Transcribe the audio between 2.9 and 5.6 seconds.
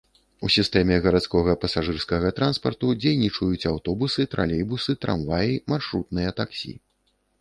дзейнічаюць аўтобусы, тралейбусы, трамваі,